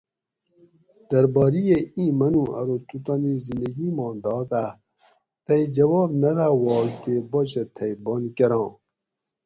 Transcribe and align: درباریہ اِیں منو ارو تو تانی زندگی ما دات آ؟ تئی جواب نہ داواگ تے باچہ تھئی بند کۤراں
درباریہ 1.09 1.77
اِیں 1.95 2.11
منو 2.19 2.43
ارو 2.59 2.77
تو 2.87 2.97
تانی 3.05 3.33
زندگی 3.45 3.87
ما 3.97 4.07
دات 4.23 4.51
آ؟ 4.63 4.65
تئی 5.45 5.63
جواب 5.75 6.09
نہ 6.21 6.31
داواگ 6.37 6.87
تے 7.01 7.13
باچہ 7.31 7.63
تھئی 7.75 7.93
بند 8.03 8.25
کۤراں 8.37 8.69